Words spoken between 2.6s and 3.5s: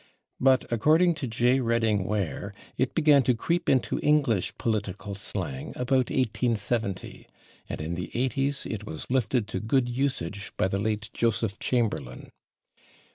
it began to